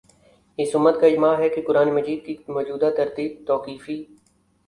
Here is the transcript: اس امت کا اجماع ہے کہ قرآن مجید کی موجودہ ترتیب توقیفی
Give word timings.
اس 0.59 0.75
امت 0.75 0.99
کا 1.01 1.07
اجماع 1.07 1.33
ہے 1.39 1.49
کہ 1.49 1.61
قرآن 1.67 1.93
مجید 1.95 2.25
کی 2.25 2.35
موجودہ 2.47 2.89
ترتیب 2.97 3.35
توقیفی 3.47 4.03